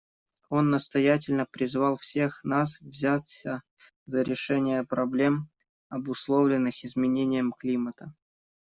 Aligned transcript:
Он 0.49 0.71
настоятельно 0.71 1.45
призвал 1.45 1.95
всех 1.95 2.43
нас 2.43 2.79
взяться 2.81 3.61
за 4.07 4.23
решение 4.23 4.83
проблем, 4.83 5.47
обусловленных 5.89 6.83
изменением 6.83 7.51
климата. 7.53 8.11